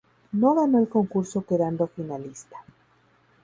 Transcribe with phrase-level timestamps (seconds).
[0.31, 2.57] No ganó el concurso, quedando finalista.